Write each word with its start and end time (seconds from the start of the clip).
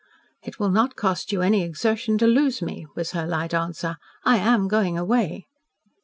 "It 0.41 0.57
will 0.59 0.71
not 0.71 0.95
cost 0.95 1.31
you 1.31 1.43
any 1.43 1.61
exertion 1.63 2.17
to 2.17 2.25
lose 2.25 2.59
me," 2.59 2.87
was 2.95 3.11
her 3.11 3.27
light 3.27 3.53
answer. 3.53 3.97
"I 4.25 4.37
AM 4.37 4.67
going 4.67 4.97
away." 4.97 5.45